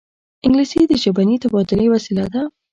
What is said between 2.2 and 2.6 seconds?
ده